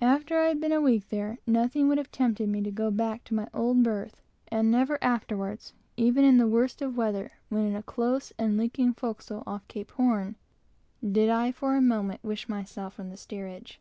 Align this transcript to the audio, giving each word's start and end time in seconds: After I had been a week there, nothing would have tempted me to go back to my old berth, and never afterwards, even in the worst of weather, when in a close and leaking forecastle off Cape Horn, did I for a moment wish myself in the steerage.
After 0.00 0.38
I 0.38 0.46
had 0.46 0.60
been 0.60 0.70
a 0.70 0.80
week 0.80 1.08
there, 1.08 1.38
nothing 1.48 1.88
would 1.88 1.98
have 1.98 2.12
tempted 2.12 2.48
me 2.48 2.62
to 2.62 2.70
go 2.70 2.92
back 2.92 3.24
to 3.24 3.34
my 3.34 3.48
old 3.52 3.82
berth, 3.82 4.22
and 4.46 4.70
never 4.70 5.02
afterwards, 5.02 5.72
even 5.96 6.22
in 6.24 6.38
the 6.38 6.46
worst 6.46 6.80
of 6.80 6.96
weather, 6.96 7.32
when 7.48 7.64
in 7.66 7.74
a 7.74 7.82
close 7.82 8.32
and 8.38 8.56
leaking 8.56 8.92
forecastle 8.94 9.42
off 9.48 9.66
Cape 9.66 9.90
Horn, 9.90 10.36
did 11.02 11.28
I 11.28 11.50
for 11.50 11.74
a 11.74 11.80
moment 11.80 12.22
wish 12.22 12.48
myself 12.48 13.00
in 13.00 13.10
the 13.10 13.16
steerage. 13.16 13.80